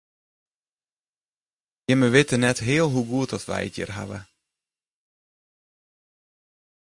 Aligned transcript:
Jimme 1.87 2.07
witte 2.15 2.37
net 2.39 2.59
heal 2.67 2.89
hoe 2.93 3.05
goed 3.11 3.31
oft 3.35 3.49
wy 3.49 3.61
it 3.67 3.75
hjir 3.77 3.91
hawwe. 3.97 4.19